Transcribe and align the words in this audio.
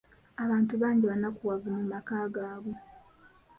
Abantu 0.43 0.73
bangi 0.81 1.05
bannakuwavu 1.11 1.67
mu 1.77 1.83
maka 1.91 2.15
gaabwe 2.35 2.73